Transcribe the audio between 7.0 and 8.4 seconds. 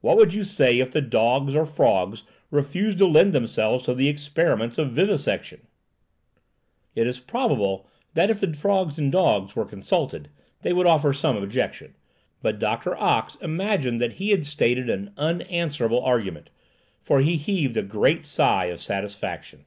is in the interests of Science. It is probable that if